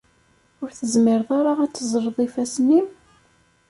[0.63, 2.87] Ur tezmireḍ ara ad teẓẓleḍ ifassen-im?